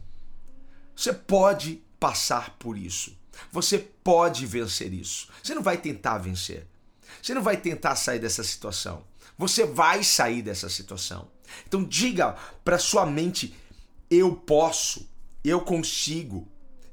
você 0.96 1.12
pode 1.12 1.82
passar 1.98 2.56
por 2.58 2.78
isso. 2.78 3.16
Você 3.50 3.78
pode 3.78 4.46
vencer 4.46 4.92
isso. 4.92 5.28
Você 5.42 5.54
não 5.54 5.62
vai 5.62 5.76
tentar 5.76 6.18
vencer. 6.18 6.66
Você 7.20 7.34
não 7.34 7.42
vai 7.42 7.56
tentar 7.56 7.96
sair 7.96 8.18
dessa 8.18 8.42
situação. 8.42 9.04
Você 9.42 9.66
vai 9.66 10.04
sair 10.04 10.40
dessa 10.40 10.68
situação. 10.68 11.28
Então 11.66 11.82
diga 11.82 12.36
para 12.64 12.78
sua 12.78 13.04
mente: 13.04 13.52
eu 14.08 14.36
posso, 14.36 15.10
eu 15.42 15.62
consigo. 15.62 16.46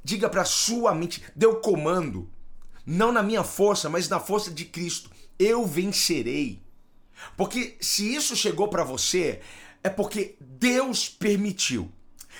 Diga 0.04 0.28
para 0.28 0.44
sua 0.44 0.96
mente: 0.96 1.24
deu 1.36 1.58
comando. 1.58 2.28
Não 2.84 3.12
na 3.12 3.22
minha 3.22 3.44
força, 3.44 3.88
mas 3.88 4.10
na 4.10 4.20
força 4.20 4.50
de 4.50 4.66
Cristo 4.66 5.12
eu 5.38 5.64
vencerei. 5.64 6.60
Porque 7.38 7.78
se 7.80 8.16
isso 8.16 8.36
chegou 8.36 8.68
para 8.68 8.84
você, 8.84 9.42
é 9.84 9.90
porque 9.90 10.36
Deus 10.42 11.08
permitiu. 11.08 11.92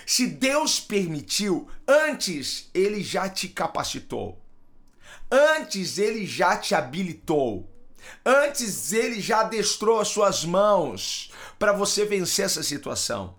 Se 0.04 0.26
Deus 0.26 0.80
permitiu, 0.80 1.68
antes 1.86 2.68
ele 2.74 3.00
já 3.00 3.28
te 3.28 3.46
capacitou. 3.46 4.44
Antes 5.30 5.98
ele 5.98 6.26
já 6.26 6.56
te 6.56 6.74
habilitou. 6.74 7.69
Antes 8.24 8.92
ele 8.92 9.20
já 9.20 9.40
adestrou 9.40 10.00
as 10.00 10.08
suas 10.08 10.44
mãos 10.44 11.30
para 11.58 11.72
você 11.72 12.04
vencer 12.04 12.44
essa 12.44 12.62
situação. 12.62 13.34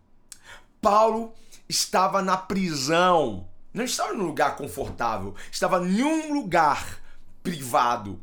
Paulo 0.82 1.34
estava 1.68 2.22
na 2.22 2.38
prisão, 2.38 3.48
não 3.74 3.86
estava 3.86 4.14
num 4.14 4.26
lugar 4.26 4.56
confortável, 4.56 5.36
estava 5.52 5.86
em 5.86 6.04
um 6.04 6.34
lugar 6.34 7.00
privado 7.44 8.22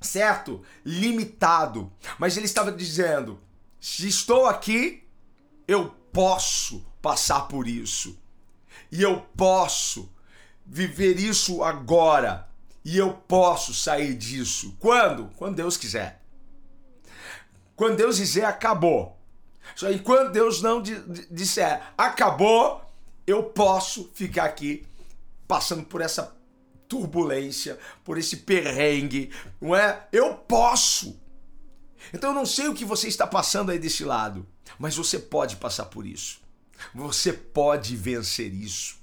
certo? 0.00 0.62
Limitado. 0.84 1.92
Mas 2.18 2.36
ele 2.36 2.46
estava 2.46 2.72
dizendo: 2.72 3.40
se 3.80 4.08
estou 4.08 4.46
aqui, 4.46 5.06
eu 5.68 5.94
posso 6.12 6.84
passar 7.02 7.42
por 7.42 7.68
isso. 7.68 8.18
E 8.90 9.02
eu 9.02 9.20
posso 9.36 10.10
viver 10.66 11.18
isso 11.18 11.62
agora. 11.62 12.48
E 12.84 12.96
eu 12.96 13.12
posso 13.12 13.74
sair 13.74 14.14
disso. 14.14 14.76
Quando? 14.78 15.30
Quando 15.36 15.56
Deus 15.56 15.76
quiser. 15.76 16.22
Quando 17.76 17.96
Deus 17.96 18.16
dizer 18.16 18.44
acabou. 18.44 19.18
Só 19.74 19.90
enquanto 19.90 20.32
Deus 20.32 20.60
não 20.62 20.82
disser 21.30 21.80
acabou, 21.96 22.84
eu 23.26 23.44
posso 23.44 24.10
ficar 24.14 24.44
aqui 24.44 24.86
passando 25.46 25.84
por 25.84 26.00
essa 26.00 26.36
turbulência, 26.88 27.78
por 28.04 28.18
esse 28.18 28.38
perrengue, 28.38 29.30
não 29.60 29.76
é? 29.76 30.06
Eu 30.12 30.34
posso. 30.34 31.18
Então 32.12 32.30
eu 32.30 32.34
não 32.34 32.46
sei 32.46 32.68
o 32.68 32.74
que 32.74 32.84
você 32.84 33.06
está 33.08 33.26
passando 33.26 33.70
aí 33.70 33.78
desse 33.78 34.04
lado, 34.04 34.46
mas 34.78 34.96
você 34.96 35.18
pode 35.18 35.56
passar 35.56 35.86
por 35.86 36.06
isso. 36.06 36.40
Você 36.94 37.32
pode 37.32 37.94
vencer 37.96 38.52
isso. 38.52 38.98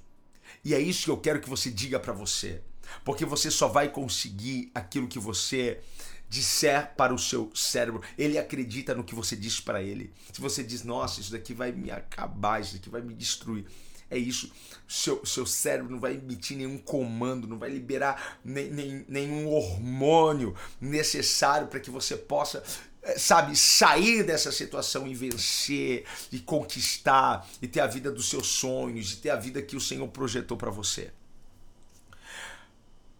E 0.64 0.74
é 0.74 0.80
isso 0.80 1.04
que 1.04 1.10
eu 1.10 1.16
quero 1.16 1.40
que 1.40 1.48
você 1.48 1.70
diga 1.70 1.98
para 1.98 2.12
você, 2.12 2.62
porque 3.04 3.24
você 3.24 3.50
só 3.50 3.68
vai 3.68 3.88
conseguir 3.88 4.70
aquilo 4.74 5.08
que 5.08 5.18
você 5.18 5.80
disser 6.28 6.94
para 6.94 7.14
o 7.14 7.18
seu 7.18 7.50
cérebro, 7.54 8.02
ele 8.16 8.38
acredita 8.38 8.94
no 8.94 9.02
que 9.02 9.14
você 9.14 9.34
diz 9.34 9.60
para 9.60 9.82
ele. 9.82 10.12
Se 10.32 10.40
você 10.40 10.62
diz, 10.62 10.84
nossa, 10.84 11.20
isso 11.20 11.32
daqui 11.32 11.54
vai 11.54 11.72
me 11.72 11.90
acabar, 11.90 12.60
isso 12.60 12.74
daqui 12.74 12.90
vai 12.90 13.00
me 13.00 13.14
destruir, 13.14 13.64
é 14.10 14.18
isso. 14.18 14.52
Seu, 14.86 15.24
seu 15.24 15.46
cérebro 15.46 15.90
não 15.90 16.00
vai 16.00 16.14
emitir 16.14 16.56
nenhum 16.56 16.78
comando, 16.78 17.46
não 17.46 17.58
vai 17.58 17.70
liberar 17.70 18.38
nem, 18.44 18.70
nem, 18.70 19.04
nenhum 19.08 19.48
hormônio 19.48 20.54
necessário 20.80 21.68
para 21.68 21.80
que 21.80 21.90
você 21.90 22.16
possa, 22.16 22.62
eh, 23.02 23.18
sabe, 23.18 23.56
sair 23.56 24.22
dessa 24.22 24.52
situação 24.52 25.06
e 25.06 25.14
vencer, 25.14 26.04
e 26.32 26.38
conquistar, 26.38 27.46
e 27.60 27.68
ter 27.68 27.80
a 27.80 27.86
vida 27.86 28.10
dos 28.10 28.28
seus 28.28 28.48
sonhos, 28.48 29.12
e 29.12 29.16
ter 29.18 29.30
a 29.30 29.36
vida 29.36 29.60
que 29.62 29.76
o 29.76 29.80
Senhor 29.80 30.08
projetou 30.08 30.56
para 30.56 30.70
você. 30.70 31.10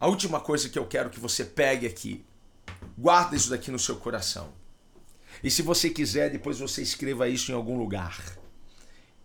A 0.01 0.07
última 0.07 0.41
coisa 0.41 0.69
que 0.69 0.79
eu 0.79 0.87
quero 0.87 1.11
que 1.11 1.19
você 1.19 1.45
pegue 1.45 1.87
aqui, 1.87 2.25
guarda 2.97 3.35
isso 3.35 3.51
daqui 3.51 3.71
no 3.71 3.79
seu 3.79 3.97
coração. 3.97 4.53
E 5.43 5.51
se 5.51 5.63
você 5.63 5.91
quiser, 5.91 6.31
depois 6.31 6.59
você 6.59 6.83
escreva 6.83 7.29
isso 7.29 7.51
em 7.51 7.55
algum 7.55 7.79
lugar. 7.79 8.39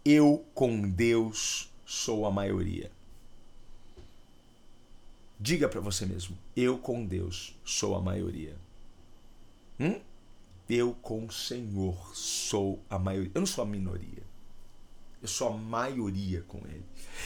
Eu 0.03 0.45
com 0.53 0.89
Deus 0.89 1.71
sou 1.85 2.25
a 2.25 2.31
maioria. 2.31 2.91
Diga 5.39 5.67
para 5.67 5.79
você 5.79 6.05
mesmo: 6.05 6.37
eu 6.55 6.77
com 6.77 7.05
Deus 7.05 7.55
sou 7.63 7.95
a 7.95 8.01
maioria. 8.01 8.55
Hum? 9.79 9.99
Eu 10.69 10.93
com 11.01 11.25
o 11.25 11.31
Senhor 11.31 12.15
sou 12.15 12.81
a 12.89 12.97
maioria. 12.97 13.31
Eu 13.35 13.41
não 13.41 13.45
sou 13.45 13.63
a 13.63 13.67
minoria. 13.67 14.23
Eu 15.21 15.27
sou 15.27 15.49
a 15.49 15.57
maioria 15.57 16.41
com 16.47 16.59
Ele. 16.59 16.85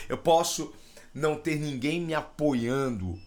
Eu 0.10 0.18
posso 0.18 0.74
não 1.14 1.36
ter 1.36 1.58
ninguém 1.58 2.02
me 2.02 2.14
apoiando, 2.14 3.20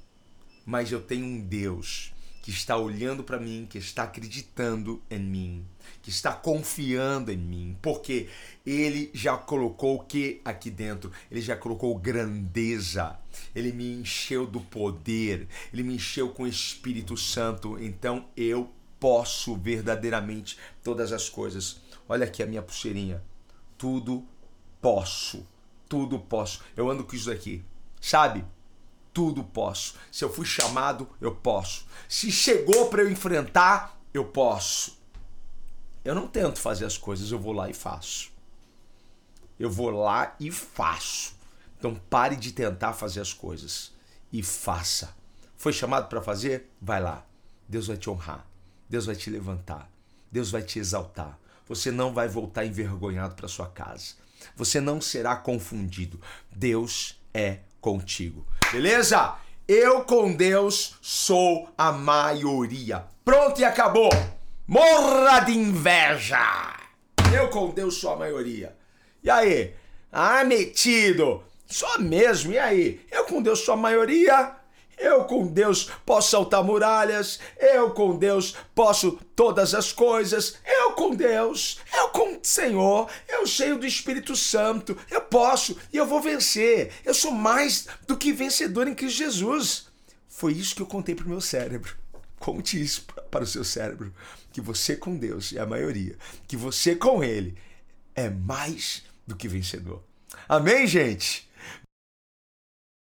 mas 0.64 0.92
eu 0.92 1.00
tenho 1.00 1.26
um 1.26 1.40
Deus 1.40 2.12
que 2.42 2.50
está 2.50 2.76
olhando 2.76 3.22
para 3.22 3.38
mim, 3.38 3.66
que 3.68 3.78
está 3.78 4.04
acreditando 4.04 5.02
em 5.10 5.18
mim, 5.18 5.66
que 6.02 6.08
está 6.08 6.32
confiando 6.32 7.30
em 7.30 7.36
mim, 7.36 7.76
porque 7.82 8.28
ele 8.64 9.10
já 9.12 9.36
colocou 9.36 9.96
o 9.96 10.04
que 10.04 10.40
aqui 10.44 10.70
dentro? 10.70 11.12
Ele 11.30 11.40
já 11.40 11.56
colocou 11.56 11.96
grandeza. 11.98 13.18
Ele 13.54 13.72
me 13.72 14.00
encheu 14.00 14.46
do 14.46 14.60
poder, 14.60 15.48
ele 15.72 15.82
me 15.82 15.94
encheu 15.94 16.30
com 16.30 16.44
o 16.44 16.48
Espírito 16.48 17.16
Santo, 17.16 17.78
então 17.78 18.26
eu 18.36 18.70
posso 18.98 19.56
verdadeiramente 19.56 20.58
todas 20.82 21.12
as 21.12 21.28
coisas. 21.28 21.80
Olha 22.08 22.24
aqui 22.26 22.42
a 22.42 22.46
minha 22.46 22.62
pulseirinha. 22.62 23.22
Tudo 23.78 24.26
posso. 24.80 25.46
Tudo 25.88 26.18
posso. 26.18 26.62
Eu 26.76 26.90
ando 26.90 27.04
com 27.04 27.16
isso 27.16 27.30
aqui. 27.30 27.62
Sabe? 28.00 28.44
Tudo 29.12 29.42
posso. 29.42 29.94
Se 30.10 30.24
eu 30.24 30.32
fui 30.32 30.46
chamado, 30.46 31.08
eu 31.20 31.34
posso. 31.34 31.86
Se 32.08 32.30
chegou 32.30 32.88
para 32.88 33.02
eu 33.02 33.10
enfrentar, 33.10 33.98
eu 34.12 34.24
posso. 34.24 34.98
Eu 36.04 36.14
não 36.14 36.26
tento 36.26 36.58
fazer 36.60 36.84
as 36.84 36.96
coisas, 36.96 37.30
eu 37.30 37.38
vou 37.38 37.52
lá 37.52 37.68
e 37.68 37.74
faço. 37.74 38.30
Eu 39.58 39.70
vou 39.70 39.90
lá 39.90 40.34
e 40.40 40.50
faço. 40.50 41.34
Então 41.78 41.94
pare 41.94 42.36
de 42.36 42.52
tentar 42.52 42.92
fazer 42.92 43.20
as 43.20 43.32
coisas 43.32 43.92
e 44.32 44.42
faça. 44.42 45.14
Foi 45.56 45.72
chamado 45.72 46.08
para 46.08 46.22
fazer? 46.22 46.70
Vai 46.80 47.02
lá. 47.02 47.24
Deus 47.68 47.86
vai 47.86 47.96
te 47.96 48.08
honrar. 48.08 48.46
Deus 48.88 49.06
vai 49.06 49.14
te 49.14 49.28
levantar. 49.28 49.90
Deus 50.32 50.50
vai 50.50 50.62
te 50.62 50.78
exaltar. 50.78 51.38
Você 51.68 51.90
não 51.90 52.12
vai 52.12 52.28
voltar 52.28 52.64
envergonhado 52.64 53.34
para 53.34 53.48
sua 53.48 53.68
casa. 53.68 54.14
Você 54.56 54.80
não 54.80 55.00
será 55.00 55.36
confundido. 55.36 56.20
Deus 56.50 57.20
é 57.34 57.60
contigo. 57.80 58.46
Beleza? 58.72 59.34
Eu 59.66 60.04
com 60.04 60.32
Deus 60.32 60.94
sou 61.02 61.68
a 61.76 61.90
maioria. 61.90 63.04
Pronto 63.24 63.60
e 63.60 63.64
acabou. 63.64 64.10
Morra 64.64 65.40
de 65.40 65.58
inveja. 65.58 66.38
Eu 67.34 67.48
com 67.48 67.70
Deus 67.70 67.96
sou 67.96 68.12
a 68.12 68.16
maioria. 68.16 68.76
E 69.24 69.28
aí? 69.28 69.74
Ah, 70.12 70.44
metido. 70.44 71.42
Só 71.66 71.98
mesmo. 71.98 72.52
E 72.52 72.58
aí? 72.60 73.00
Eu 73.10 73.24
com 73.24 73.42
Deus 73.42 73.58
sou 73.60 73.74
a 73.74 73.76
maioria. 73.76 74.54
Eu 75.00 75.24
com 75.24 75.46
Deus 75.46 75.90
posso 76.04 76.30
saltar 76.30 76.62
muralhas, 76.62 77.40
eu 77.58 77.90
com 77.92 78.18
Deus 78.18 78.54
posso 78.74 79.18
todas 79.34 79.74
as 79.74 79.92
coisas, 79.92 80.58
eu 80.64 80.92
com 80.92 81.14
Deus, 81.14 81.80
eu 81.94 82.10
com 82.10 82.34
o 82.34 82.40
Senhor, 82.42 83.08
eu 83.26 83.46
cheio 83.46 83.78
do 83.78 83.86
Espírito 83.86 84.36
Santo, 84.36 84.94
eu 85.10 85.22
posso 85.22 85.74
e 85.90 85.96
eu 85.96 86.04
vou 86.04 86.20
vencer. 86.20 86.92
Eu 87.02 87.14
sou 87.14 87.32
mais 87.32 87.86
do 88.06 88.14
que 88.14 88.30
vencedor 88.30 88.86
em 88.86 88.94
Cristo 88.94 89.16
Jesus. 89.16 89.86
Foi 90.28 90.52
isso 90.52 90.74
que 90.74 90.82
eu 90.82 90.86
contei 90.86 91.14
para 91.14 91.24
o 91.24 91.30
meu 91.30 91.40
cérebro. 91.40 91.96
Conte 92.38 92.80
isso 92.80 93.06
para 93.30 93.44
o 93.44 93.46
seu 93.46 93.64
cérebro, 93.64 94.14
que 94.52 94.60
você 94.60 94.96
com 94.96 95.16
Deus 95.16 95.54
é 95.54 95.60
a 95.60 95.66
maioria, 95.66 96.16
que 96.46 96.56
você 96.56 96.94
com 96.94 97.24
Ele 97.24 97.56
é 98.14 98.28
mais 98.28 99.02
do 99.26 99.34
que 99.34 99.48
vencedor. 99.48 100.02
Amém, 100.48 100.86
gente? 100.86 101.49